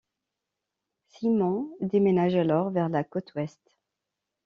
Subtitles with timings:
[1.09, 3.61] Simon déménage alors vers la côte ouest.